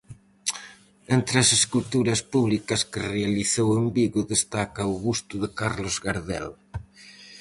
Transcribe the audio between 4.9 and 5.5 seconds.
o Busto de